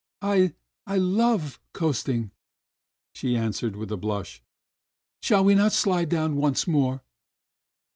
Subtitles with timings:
[0.23, 0.55] "I—
[0.93, 2.31] I love coasting!"
[3.13, 4.41] she answered with a blush.
[5.21, 7.03] "Shall we not sUde down once more.'